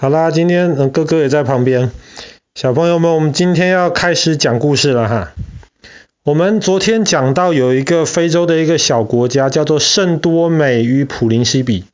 [0.00, 1.90] 好啦，今天嗯哥哥也在旁边，
[2.54, 5.32] 小朋友们，我们今天要开始讲故事了哈。
[6.24, 11.84] 我们昨天讲到有一个非洲的一个小国家叫做圣多美与普林西比。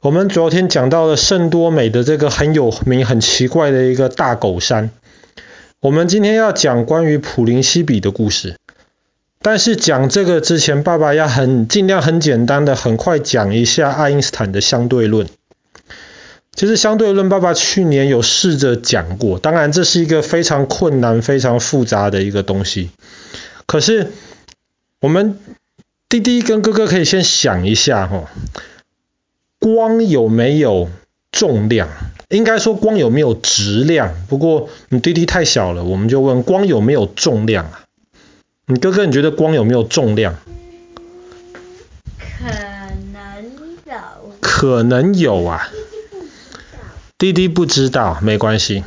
[0.00, 4.90] 我们昨天讲到了圣多美的这个很有名、很奇怪的一个大狗山。
[5.80, 8.54] 我们今天要讲关于普林西比的故事。
[9.42, 15.26] 但是讲这个之前，爸爸要很尽量很简单的、很快讲一下爱因斯坦的相对论。
[16.52, 22.90] 其实相对论，爸爸去年有试着讲过，当然这是一个非常困难、非常复杂的一个东西。
[23.66, 24.12] 可是
[25.00, 25.38] 我们
[26.08, 28.28] 弟弟跟哥哥可以先想一下哈，
[29.58, 30.90] 光有没有
[31.32, 31.88] 重量？
[32.28, 34.14] 应该说光有没有质量？
[34.28, 37.86] 不过你弟弟太小了，我们就问光有没有重量啊？
[38.66, 40.36] 你哥哥你觉得光有没有重量？
[42.40, 42.44] 可
[43.12, 43.42] 能
[43.86, 44.32] 有。
[44.40, 45.70] 可能有啊。
[47.20, 48.82] 滴滴不知道，没关系。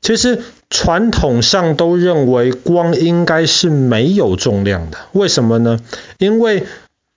[0.00, 4.98] 其实传统上都认为光应该是没有重量的。
[5.10, 5.80] 为什么呢？
[6.18, 6.62] 因为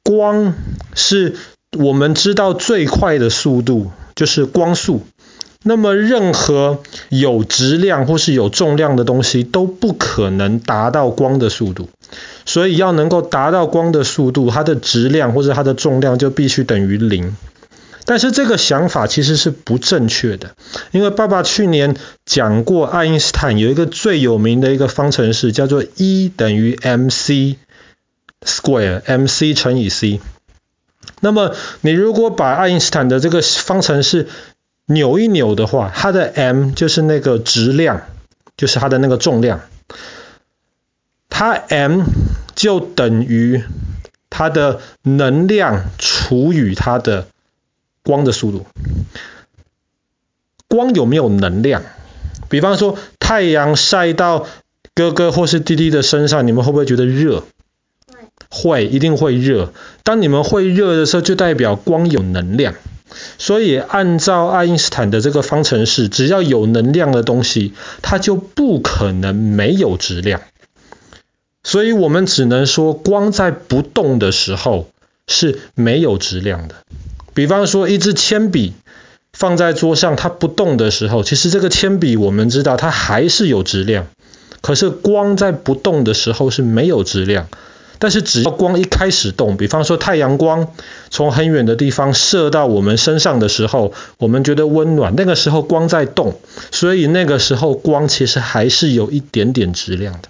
[0.04, 0.56] 光
[0.96, 1.36] 是
[1.78, 5.06] 我们知道最快的速度，就是光速。
[5.62, 6.80] 那么任何
[7.10, 11.90] 有质量或是有重量的东西都不可能达到光的速度。
[12.46, 17.36] 所以要能够达到光的速度，它的质量或者它的重量就必须等于零。
[18.06, 20.56] 但是这个想法其实是不正确的，
[20.92, 27.58] 因为爸爸去年讲过，爱因斯坦有一个最有名的一个方程式，叫做 E 等于 mc
[28.46, 30.22] square，mc 乘以 c。
[31.20, 34.28] 那么你如果把爱因斯坦的这个方程式
[34.86, 38.04] 扭一扭的话，它的 m 就是那个质量，
[38.56, 39.62] 就是它的那个重量，
[41.30, 42.04] 它 m
[42.54, 43.64] 就等于
[44.30, 47.28] 它的能量除以它的
[48.06, 48.66] 光的速度，
[50.70, 51.82] 光有没有能量？
[52.48, 54.48] 比方说太阳晒到
[54.94, 57.44] 哥哥或是弟弟的身上，你们会不会觉得热？
[58.50, 59.74] 会，一定会热。
[60.04, 62.76] 当你们会热的时候，就代表光有能量。
[63.38, 70.42] 所以按照爱因斯坦的这个方程式，只要有能量的东西，它就不可能没有质量。
[71.64, 74.90] 所以我们只能说，光在不动的时候
[75.28, 76.76] 是没有质量的。
[77.36, 78.74] 比方说，一支铅笔
[79.34, 84.08] 放在桌上，它不动的时候，其实这个铅笔我们知道它还是有质量。
[84.62, 87.48] 可是光在不动的时候是没有质量。
[87.98, 90.74] 但是只要光一开始动，比方说太阳光
[91.10, 96.40] 从很远的地方射到我们身上的时候，我们觉得温暖，那个时候光在动，
[96.72, 100.28] 所以那个时候光其实还是有一点点质量的。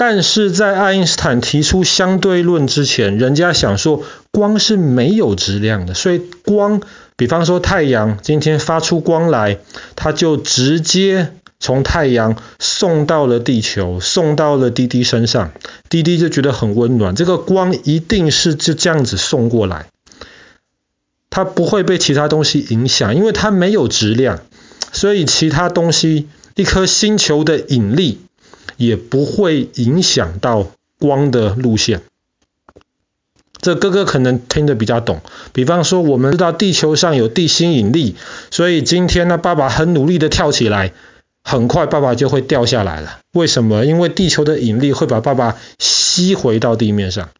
[0.00, 6.80] 但是在爱因斯坦提出相对论之前，人家想说光是没有质量的，所以光，
[7.16, 9.58] 比方说太阳今天发出光来，
[9.96, 15.50] 它就直接从太阳送到了地球，送到了滴滴身上，
[15.88, 17.16] 滴滴就觉得很温暖。
[17.16, 19.86] 这个光一定是就这样子送过来，
[21.28, 24.38] 它不会被其他东西影响，因为它没有质量，
[24.92, 28.20] 所以其他东西，一颗星球的引力。
[28.76, 30.66] 也不会影响到
[30.98, 32.02] 光的路线。
[33.60, 35.20] 这哥哥可能听得比较懂。
[35.52, 38.14] 比方说，我们知道地球上有地心引力，
[38.52, 40.92] 所以今天呢，爸爸很努力的跳起来，
[41.42, 43.18] 很快爸爸就会掉下来了。
[43.32, 43.84] 为什么？
[43.84, 47.30] 因为地球的引力会把爸爸吸回到地面上。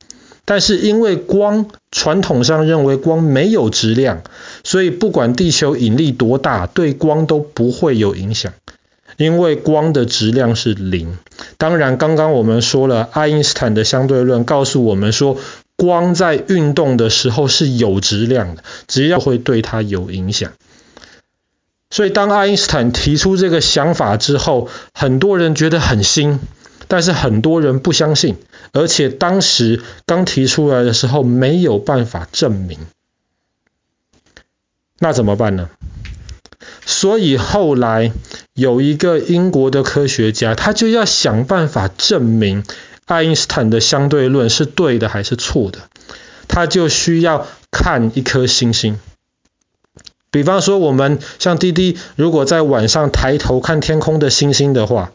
[0.44, 4.22] 但是因为光，传统上认为光没有质量，
[4.64, 8.54] 所以不管地球引力多大，对光都不会有影响。
[9.18, 11.18] 因为光的质量是零。
[11.58, 15.36] 当然，刚刚我们说了，爱因斯坦的相对论告诉我们说，
[15.76, 20.52] 光在运动的时候是有质量的，只要会对它有影响。
[21.90, 26.38] 所以，当爱因斯坦提出这个想法之后，很多人觉得很新，
[26.86, 28.36] 但是很多人不相信，
[28.72, 32.78] 而且当时刚提出来的时候没有办法证明。
[35.00, 35.70] 那怎么办呢？
[36.86, 38.12] 所以后来。
[38.54, 42.64] 有一个英国的科学家，他就要想办法证明
[43.06, 45.78] 爱因斯坦的相对论是对的还是错的。
[46.48, 48.98] 他就需要看一颗星星。
[50.32, 55.12] 比方说，我们像滴滴，如果在晚上抬头看天空的星星的话，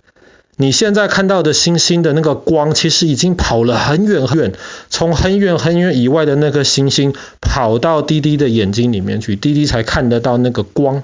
[0.55, 4.53] 你现在看到的星星的那个光，其实已经跑了很远很远，
[4.89, 11.03] 从很远很远以外的那颗星星跑到滴滴的眼睛里面去，滴滴才看得到那个光。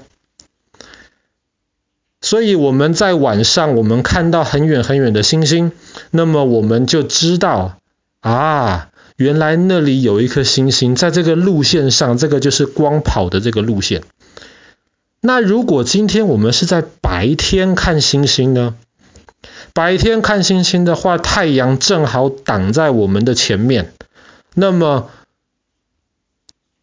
[2.20, 5.72] 所以我们在晚上，我们看到很远很远的星星，
[6.10, 7.78] 那么我们就知道
[8.20, 14.02] 啊，原来那里有一颗星星，在这个路线上，这个就是光跑的这个路线。
[15.22, 18.74] 那如果今天我们是在白天看星星呢？
[19.72, 23.92] 白天看星星的话，太阳正好挡在我们的前面，
[24.54, 25.10] 那么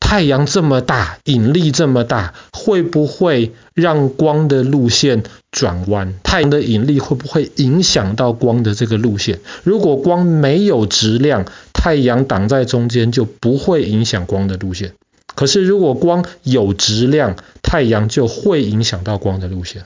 [0.09, 6.13] 太阳这么大，引力这么大，会不会让光的路线转弯？
[6.24, 9.42] 太阳的引力会不会影响到光的这个路线？
[9.65, 14.94] 如果光没有质量，太阳挡在中间就不会影响光的路线。
[15.36, 19.83] 可是如果光有质量，太阳就会影响到光的路线。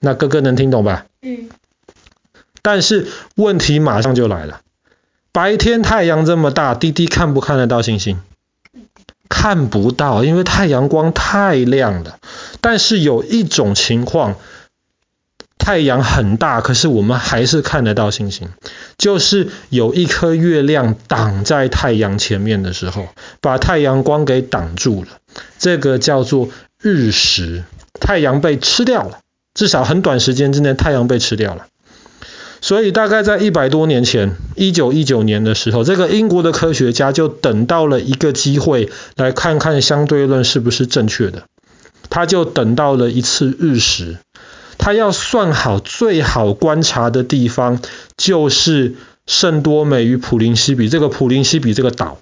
[0.00, 1.04] 那哥哥能听懂吧？
[1.20, 1.50] 嗯。
[2.62, 4.62] 但是问题马上就来了，
[5.30, 8.18] 白天太阳这么大，弟弟看不看得到星星？
[9.28, 12.18] 看不到，因为太阳光太亮了。
[12.60, 14.36] 但是有一种情况，
[15.58, 18.48] 太阳很大，可是我们还是看得到星星，
[18.96, 23.08] 就是有一颗月亮挡在太阳前面的时候，
[23.40, 25.08] 把太阳光给挡住了。
[25.58, 26.48] 这个叫做
[26.80, 27.64] 日食，
[28.00, 29.18] 太阳被吃掉了，
[29.54, 31.66] 至少很短时间之内，太阳被吃掉了。
[32.60, 41.44] 所以大概在一百多年前，一九一九年的时候，这个英国的科学家就等到了一个机会，来看看相对论是不是正确的。
[42.10, 44.16] 他就等到了一次日食，
[44.78, 47.80] 他要算好最好观察的地方，
[48.16, 48.94] 就是
[49.26, 52.18] 圣多美与普林西比这个普林西比这个岛。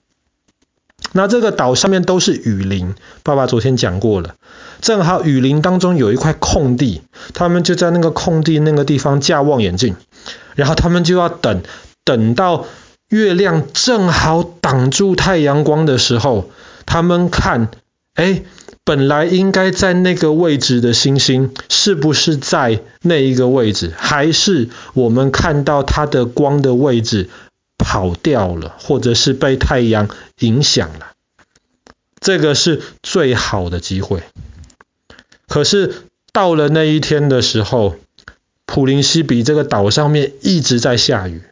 [1.17, 4.35] 那这个岛上面都是雨林，爸爸昨天讲过了。
[4.83, 7.01] 正好雨林当中有一块空地，
[7.33, 9.97] 他们就在那个空地那个地方架望远镜。
[10.55, 11.63] 然后他们就要等，
[12.05, 12.67] 等到
[13.09, 16.51] 月亮正好挡住太阳光的时候，
[16.85, 17.71] 他们看，
[18.15, 18.43] 哎，
[18.85, 23.95] 本来应该在那个位置的星星，是不是在那一个位置？
[23.97, 27.31] 还是我们看到它的光的位置
[27.79, 30.09] 跑掉了，或者是被太阳
[30.39, 31.13] 影响了？
[32.21, 34.23] 这个是最好的机会。
[35.49, 36.03] 可是
[36.33, 37.97] 到了那一天的时候，
[38.65, 41.43] 普林西比这个岛上面一直在下雨，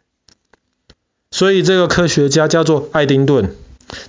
[1.31, 3.55] 所以这个科学家叫做爱丁顿，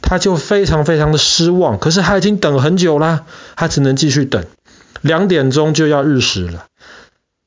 [0.02, 1.78] 他就非常非常的失望。
[1.78, 4.44] 可是他已经等很久啦，他只能继续等。
[5.02, 6.66] 两点钟就要日食了，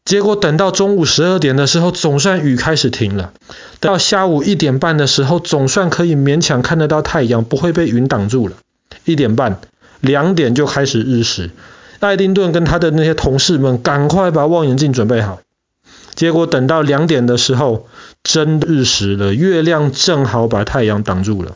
[0.09, 3.31] 结果等到中午十二点的时候，总算雨开始停了。
[3.79, 8.56] 到下午一点半的时候，总算可以勉强看得到太阳，不会被云挡住了。
[9.06, 9.59] 一点半，
[10.00, 11.51] 两点就开始日食。
[12.00, 15.41] 爱丁顿跟他的那些同事们赶快把望远镜准备好。
[16.15, 17.88] 结果等到两点的时候，
[18.23, 21.56] 真日食了，月亮正好把太阳挡住了。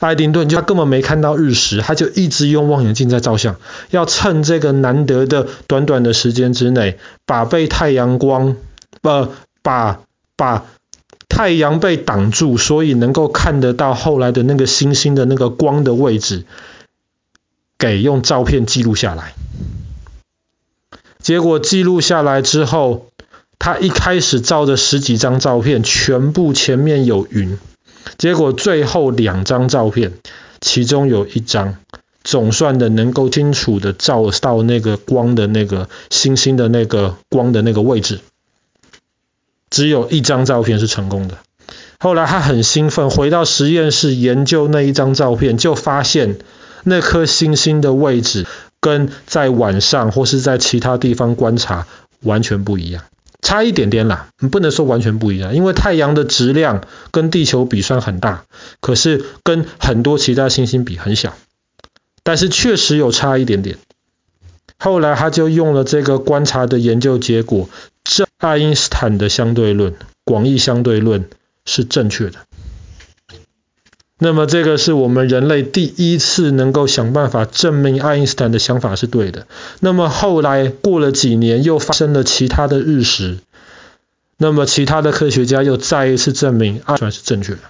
[0.00, 3.56] 爱丁顿就他根本没看到日食，他就一直用望远镜在照相，
[3.90, 8.56] 要趁这个难得的短短的时间之内，把被太阳光，
[9.02, 9.30] 呃，
[9.62, 10.00] 把
[10.36, 10.66] 把
[11.28, 16.44] 太阳被挡住，所以能够看得到后来的那个星星的那个光的位置，
[17.76, 19.34] 给用照片记录下来。
[21.20, 23.08] 结果记录下来之后，
[23.58, 27.58] 他一开始照的十几张照片，全部前面有云。
[28.16, 30.12] 结果最后两张照片，
[30.60, 31.76] 其中有一张
[32.24, 38.20] 总算的能够清楚的照到那个光的那个星星的那个光的那个位置。
[39.70, 41.38] 只有一张照片是成功的。
[41.98, 46.38] 后来他很兴奋，回到实验室研究那一张照片，就发现
[46.84, 48.46] 那颗星星的位置。
[48.80, 51.88] 跟在晚上或是在其他地方观察
[52.20, 53.02] 完全不一样，
[53.48, 58.44] 差一点点啦，你不能说完全不一样，因为太阳的质量跟地球比算很大，
[58.82, 61.34] 可是跟很多其他星星比很小，
[62.22, 63.78] 但是确实有差一点点。
[64.78, 67.70] 后来他就用了这个观察的研究结果，
[68.04, 69.94] 这爱因斯坦的相对论，
[70.26, 71.24] 广义相对论
[71.64, 72.40] 是正确的。
[74.20, 79.46] 那么这个是我们人类第一次能够想办法证明爱因斯坦的想法是对的。
[79.78, 83.38] 那么后来过了几年，又发生了其他的日食。
[84.36, 87.60] 那么其他的科学家又再一次证明爱因斯坦是正确的。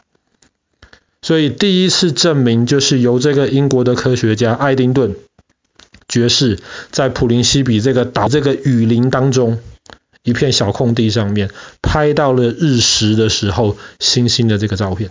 [1.20, 5.16] 所以第一次证明就是由这个英国的科学家爱丁顿
[6.08, 6.58] 爵士
[6.90, 9.58] 在普林西比这个岛这个雨林当中
[10.22, 11.50] 一片小空地上面
[11.82, 15.10] 拍到了日食的时候星星的这个照片。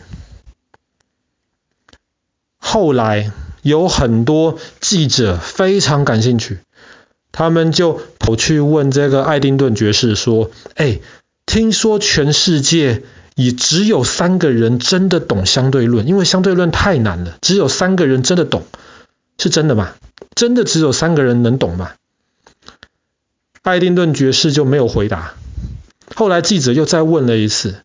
[2.79, 3.31] 后来
[3.63, 6.59] 有很多记者非常感兴趣，
[7.31, 10.99] 他们就跑去问这个爱丁顿爵士说：“哎，
[11.47, 13.01] 听说全世界
[13.33, 18.63] 也只有三个人真的懂相对论，因为相对论太难了，只有三个人真的懂，
[19.39, 19.95] 是真的吗？
[20.35, 21.93] 真的只有三个人能懂吗？”
[23.63, 25.33] 爱丁顿爵士就没有回答。
[26.13, 27.77] 后来记者又再问了一次，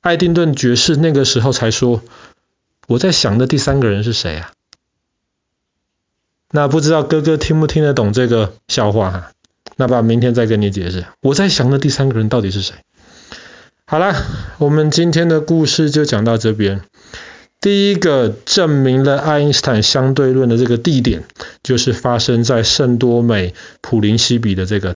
[0.00, 2.02] 爱丁顿爵士那个时候才说。
[2.90, 4.50] 我在想的第三个人是谁啊？
[6.50, 9.30] 那不知道哥哥听不听得懂这个笑话哈？
[9.76, 11.04] 那爸明天再跟你解释。
[11.20, 12.74] 我在想的第三个人到底是谁？
[13.84, 14.16] 好了，
[14.58, 16.80] 我们今天的故事就讲到这边。
[17.60, 21.22] 第一个证明了爱因斯坦相对论的这个地点，
[21.62, 24.88] 就是发生在圣多美普林西比的这个